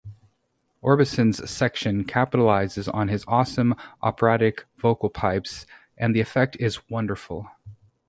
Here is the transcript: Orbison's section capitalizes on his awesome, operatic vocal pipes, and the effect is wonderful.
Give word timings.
Orbison's 0.81 1.47
section 1.47 2.05
capitalizes 2.05 2.91
on 2.91 3.09
his 3.09 3.23
awesome, 3.27 3.75
operatic 4.01 4.65
vocal 4.77 5.11
pipes, 5.11 5.67
and 5.95 6.15
the 6.15 6.21
effect 6.21 6.57
is 6.59 6.89
wonderful. 6.89 7.47